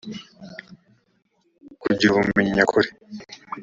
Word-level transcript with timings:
kugira 1.81 2.09
ubumenyi 2.13 2.51
nyakuri 2.57 2.89